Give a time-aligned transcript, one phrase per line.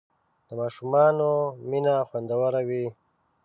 [0.47, 1.29] د ماشومانو
[1.69, 2.85] مینه خوندور وي.